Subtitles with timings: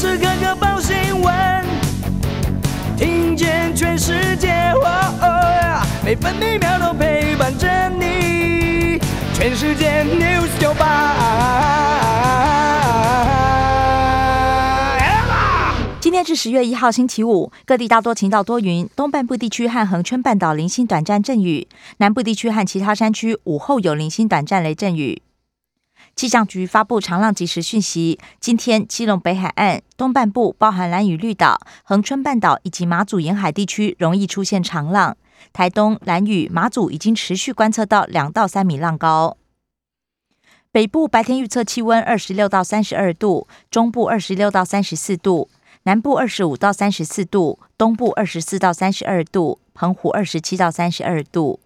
[0.00, 1.34] 时刻刻报新闻，
[2.96, 4.72] 听见全世界，
[6.02, 8.98] 每分每秒都陪伴着你。
[9.34, 11.18] 全世界 news 九八。
[16.00, 25.20] 今天是十月一号，星期五，各地大多晴到多云，东半部地区和恒春半岛零星短暂阵雨，南部地区和其他山区午后有零星短暂雷阵雨。
[26.20, 35.16] 气象局发布长浪即时讯息，今天基隆北海岸东半部，包含蓝屿绿岛、恒春半岛以及马祖沿海地区，容易出现长浪。
[35.54, 39.38] 台东、蓝屿、马祖已经持续观测到两到三米浪高。
[40.70, 45.48] 北部白天预测气温二十六到三十二度，中部二十六到三十四度，
[45.84, 51.60] 南部二十五到三十四度，东部二十四到三十二度，澎湖二十七到三十二度。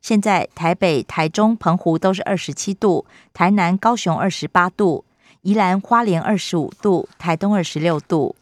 [0.00, 5.04] 现在台北、台中、澎湖都是二十七度，台南、高雄二十八度，
[5.42, 8.34] 宜兰花莲二十五度，台东二十六度。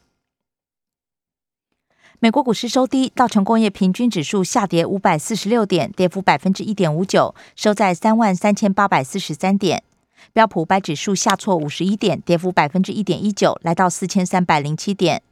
[2.20, 9.84] 美国股市收低，道琼工业平均指数下跌五百四十六点，跌幅百分之一点五九，收在三万三千八百四十三点。
[10.32, 15.22] 标普五百指数下挫五十一点，跌幅百分之一点一九，来到四千三百零七点。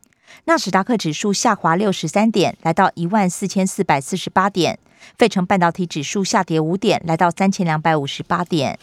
[0.45, 4.79] 纳斯达克指数下滑六十三点，来到一万四千四百四十八点。
[5.19, 8.79] 费城半导体指数下跌五点，来到三千两百五十八点。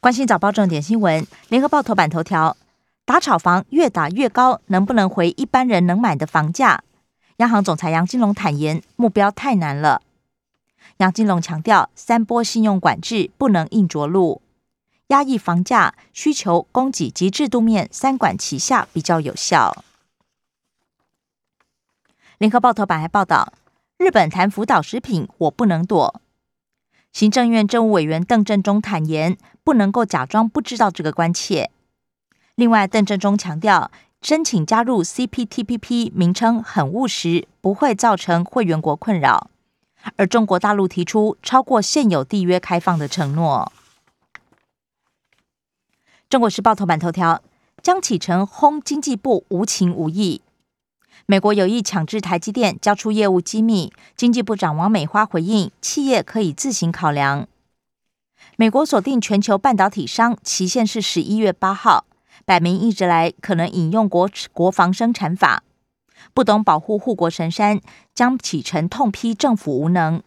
[0.00, 2.56] 关心早报重点新闻，联合报头版头条：
[3.04, 6.82] 打炒房越打越高，能不能回一般人能买的房价？
[7.38, 10.02] 央行总裁杨金龙坦言，目标太难了。
[10.98, 14.42] 杨金龙强调，三波信用管制不能硬着陆，
[15.08, 19.84] 压抑房价需求、供给及制度面三管齐下比较有效。
[22.38, 23.52] 联合报头版还报道。
[23.96, 26.20] 日本谈福岛食品，我不能躲。
[27.12, 31.72] 行政院政务委员邓振中坦言，不能够假装不知道这个关切。
[32.54, 33.90] 另外，邓振中强调，
[34.22, 39.50] 申请加入 CPTPP 名称很务实，不会造成会员国困扰。
[40.14, 43.72] 而中国大陆提出超过现有缔约开放的承诺。
[46.28, 47.42] 中国时报头版头条：
[47.82, 50.42] 江启臣轰经济部无情无义。
[51.24, 57.48] 美国有意强制台积电交出业务机密，经济部长王美花回应，企业可以自行考量。
[58.56, 62.04] 美国锁定全球半导体商，期限是十一月八号，
[62.44, 65.62] 摆明一直来可能引用国国防生产法，
[66.34, 67.80] 不懂保护护国神山，
[68.14, 70.22] 江启程痛批政府无能。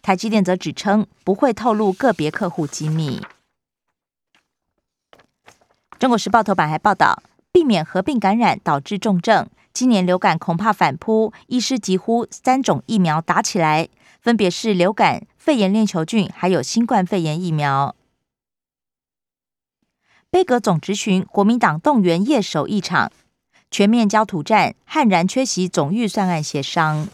[0.00, 3.20] 台积电则指称不会透露个别客户机密。
[6.02, 9.48] 中国时报头版还报道，避免合并感染导致重症。
[9.72, 13.88] 今年流感恐怕反扑，医师急呼三种疫苗打起来，
[14.20, 17.94] 分别是流感、肺炎链球菌，还有新冠肺炎疫苗。
[20.28, 23.12] 贝格总执询，国民党动员夜守一场，
[23.70, 27.06] 全面焦土战，悍然缺席总预算案协商。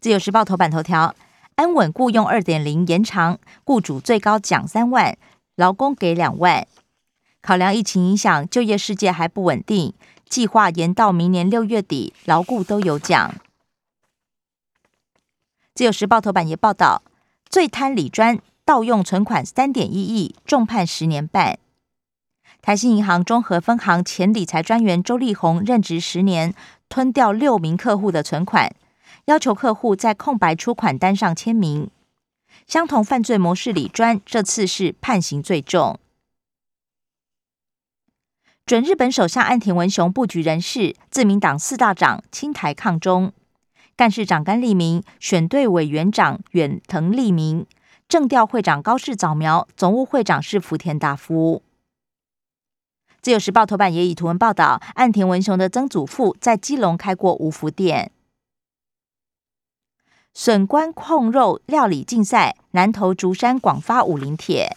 [0.00, 1.14] 自由时报头版头条：
[1.56, 5.18] 安稳雇用二点零延长，雇主最高奖三万，
[5.58, 6.68] 劳工给两万。
[7.42, 9.92] 考量疫情影响，就业世界还不稳定，
[10.28, 13.34] 计划延到明年六月底，牢固都有奖。
[15.74, 17.02] 自由时报头版也报道，
[17.50, 21.58] 最贪理专盗用存款三点一亿，重判十年半。
[22.62, 26.54] 台新银行中和分行前理财专员周立宏任职十年，
[26.88, 28.72] 吞掉六名客户的存款，
[29.24, 31.90] 要求客户在空白出款单上签名。
[32.68, 35.98] 相同犯罪模式，里专这次是判刑最重。
[38.66, 43.32] 准日本首相岸田文雄布局人事，自民党四大长青台抗中，
[43.96, 47.64] 干事长甘利明，选队委员长远藤利明，
[48.06, 51.62] 政调会长高市早苗，总务会长是福田达夫。
[53.22, 58.12] 自由时报头版也以图文报道，岸田文雄的曾祖父在基隆开过五福店。
[60.40, 64.76] 笋官控肉料理竞赛，南投竹山广发五零铁。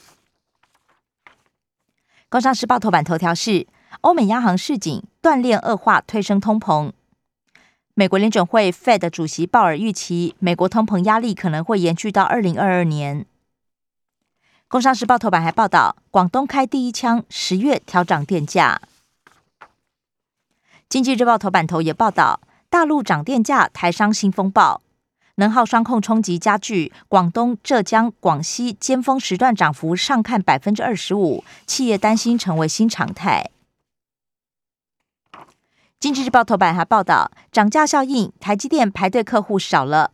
[2.29, 3.67] 工商时报头版头条是。
[3.99, 6.91] 欧美央行市井锻炼恶化，推升通膨。
[7.93, 13.27] 美国联准会 Fed 主席鲍尔预期，美国通膨压力可能会延续到二零二二年。
[14.67, 18.81] 工商时报头版还报道，广东开第一枪，十月调涨电价。
[20.89, 24.81] 经济日报头版头也报道，大陆涨电价，台商新风暴，
[25.35, 33.49] 能耗双控冲击加剧，广东、浙江、广西尖峰时段涨幅上看百分之二十五，企业担心成为新常态。
[35.99, 40.11] 经济日报头版还报道，涨价效应，台积电排队客户少了，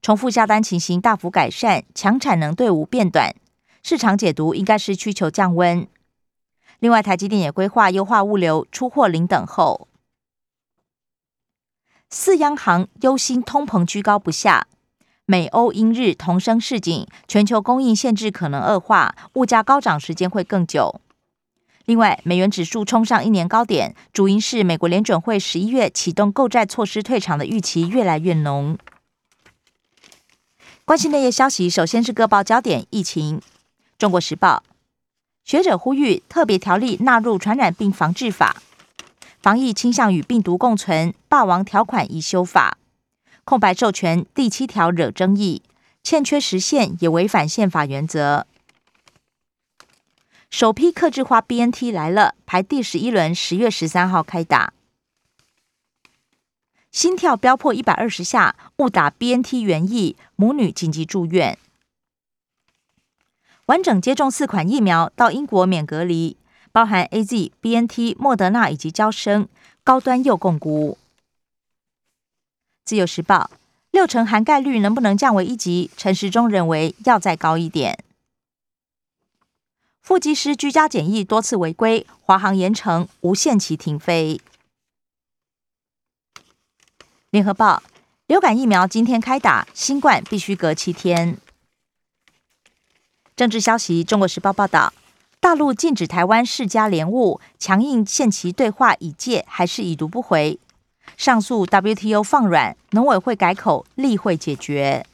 [0.00, 3.34] 重复下单情形大幅改善，强产能队伍变短，
[3.82, 5.86] 市场解读应该是需求降温。
[6.78, 9.88] 另外，台积电也规划优化物流，出货零等候。
[12.16, 14.68] 四央行忧心通膨居高不下，
[15.26, 21.00] 美欧英日同声示警，全球供应限制可能恶化，物价高涨时间会更久。
[21.86, 28.78] 另外，美元指数冲上一年高点，主因是美国联准会十一月启动购债措施退场的预期越来越浓。
[30.84, 33.42] 关心内页消息，首先是各报焦点：疫情。
[33.98, 34.62] 中国时报
[35.44, 38.62] 学者呼吁特别条例纳入传染病防治法。
[39.44, 42.78] 防疫倾向与病毒共存，霸王条款已修法，
[43.44, 45.62] 空白授权第七条惹争议，
[46.02, 48.46] 欠缺实现也违反宪法原则。
[50.48, 54.72] 首批克制化 BNT 来了，排第十一轮，十月十三号开打。
[56.90, 61.58] 心跳飙破一百二十下，误打 BNT 原意，母女紧急住院。
[63.66, 66.38] 完整接种四款疫苗，到英国免隔离。
[66.74, 69.48] 包含 A Z、B N T、莫德纳以及交生，
[69.84, 70.98] 高端又共估。
[72.84, 73.48] 自由时报
[73.92, 75.88] 六成涵盖率能不能降为一级？
[75.96, 78.02] 陈时中认为要再高一点。
[80.02, 84.40] 副机师居家检疫多次违规，华航严惩，无限期停飞。
[87.30, 87.84] 联合报
[88.26, 91.38] 流感疫苗今天开打，新冠必须隔七天。
[93.36, 94.92] 政治消息，中国时报报道。
[95.44, 100.58] 大陆禁止台湾世家联务，强硬限期对话已届，还是已读不回。
[101.18, 105.04] 上诉 WTO 放软，农委会改口，例会解决。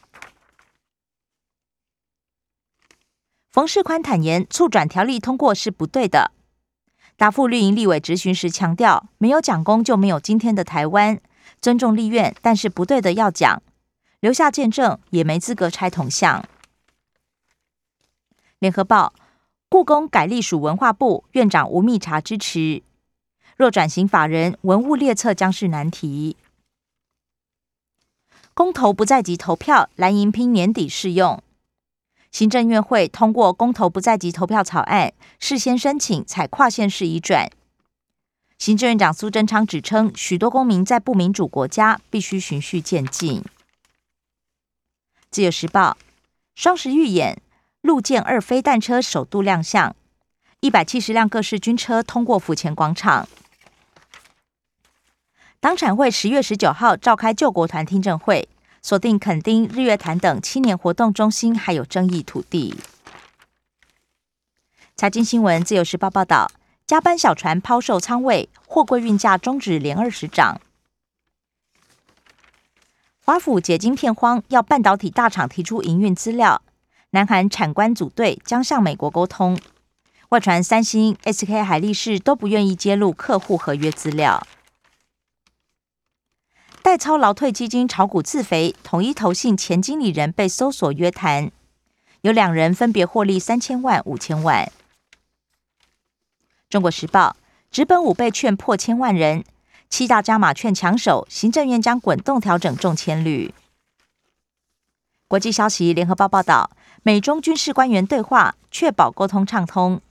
[3.51, 6.31] 冯世宽坦言，促转条例通过是不对的。
[7.17, 11.21] 答复绿营立委质询时强调，没有讲功就没有今天的台湾。
[11.61, 13.61] 尊重立院，但是不对的要讲，
[14.21, 16.45] 留下见证也没资格拆铜像。
[18.61, 19.13] 联合报。
[19.71, 22.83] 故宫改隶属文化部，院长吴密察支持。
[23.57, 26.37] 若转型法人，文物列册将是难题。
[28.53, 31.41] 公投不在即投票，蓝银拼年底适用。
[32.33, 37.49] 行政院会通过公投不在即投票草案，事先申请采跨县市移转。
[38.59, 43.45] 行政院长苏贞昌指称，许多公民在不民主国家必须循序渐进。
[45.31, 45.97] 自由时报
[46.57, 47.41] 双十预演。
[47.83, 49.97] 陆舰二飞弹车首度亮相，
[50.61, 53.27] 一百七十辆各式军车通过府前广场。
[55.61, 58.47] 党产会十月十九号召开救国团听证会，
[58.83, 62.77] 锁定垦丁、日月潭等青年活动中心还有争议土地。
[64.95, 66.51] 财经新闻自由时报报道，
[66.87, 70.61] 加班小船抛售仓位，货柜运价终止连二十涨。
[73.25, 76.61] 华府解晶片荒，要半导体大厂提出营运资料。
[77.13, 79.59] 南韩产官组队将向美国沟通，
[80.29, 84.47] 外传三星、SK 海力士都不愿意揭露客户合约资料。
[86.83, 91.51] 代操劳退基金炒股自肥，统一投信前经理人被搜索约谈，
[92.21, 94.71] 有两人分别获利三千万、五千万。
[96.69, 97.37] 中国时报，
[97.73, 99.45] 直本五倍券破千万人，
[99.89, 103.53] 七大加码券抢手，行政院将滚动调整中签率。
[105.27, 106.71] 国际消息，联合报报道。
[107.03, 110.03] 美中军事官员对话，确保沟通畅通。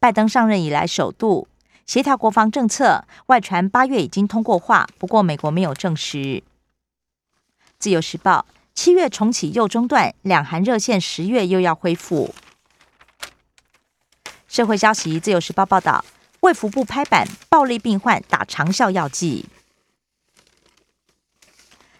[0.00, 1.46] 拜登上任以来首度
[1.86, 6.42] 协调国防政策，外传八月已经通过话，不过美国没有证实。
[7.78, 12.34] 自由时报七月重启又中断，两韩热线十月又要恢复。
[14.48, 16.04] 社会消息，自由时报报道，
[16.40, 19.46] 卫福部拍板，暴力病患打长效药剂。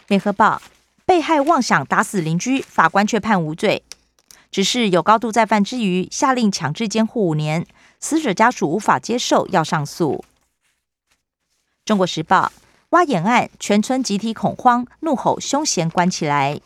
[0.08, 0.60] 联合报
[1.06, 3.84] 被害妄想打死邻居，法官却判无罪。
[4.52, 7.66] 只是有高度再犯之余，下令强制监护五年，
[7.98, 10.24] 死者家属无法接受，要上诉。
[11.86, 12.52] 中国时报
[12.90, 16.60] 挖眼案，全村集体恐慌，怒吼凶嫌关起来。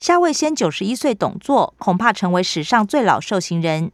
[0.00, 3.92] 夏卫先九十一岁，董座恐怕成为史上最老受刑人。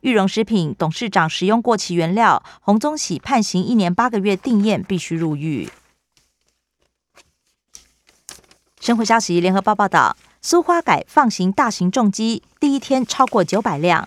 [0.00, 5.70] 玉荣食品董事长使用过期原料，洪宗喜判刑一年八个月，定验必须入狱。
[8.80, 10.16] 生活消息，联合报报道。
[10.46, 14.06] 苏花改放行大型重机，第一天超过九百辆。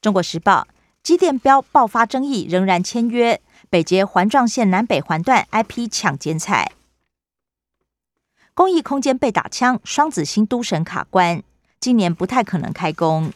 [0.00, 0.66] 中国时报
[1.02, 3.42] 机电标爆发争议，仍然签约。
[3.68, 6.72] 北捷环状线南北环段 IP 抢剪彩，
[8.54, 11.42] 公益空间被打枪，双子星都神卡关，
[11.78, 13.30] 今年不太可能开工。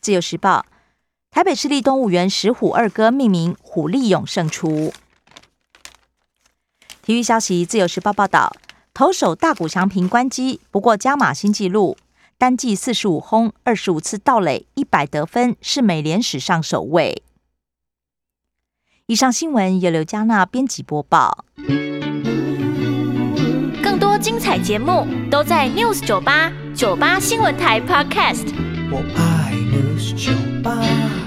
[0.00, 0.64] 自由时报
[1.32, 4.94] 台北市立动物园石虎二哥命名虎力勇胜出。
[7.02, 8.54] 体育消息，自由时报报道。
[8.96, 11.98] 投手大谷翔平关机，不过加码新纪录，
[12.38, 17.22] 单季四十五轰，二十五次盗垒，一百得分，是美联史上首位。
[19.04, 21.44] 以上新闻由刘嘉娜编辑播报。
[23.82, 28.46] 更多精彩节目都在 News 九八九八新闻台 Podcast。
[28.90, 31.25] 我爱 News 酒吧。